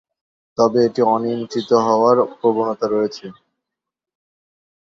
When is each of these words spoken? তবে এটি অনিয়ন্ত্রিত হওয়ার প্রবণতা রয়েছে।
তবে 0.57 0.79
এটি 0.87 1.01
অনিয়ন্ত্রিত 1.13 1.71
হওয়ার 1.87 2.17
প্রবণতা 2.39 2.85
রয়েছে। 2.87 3.25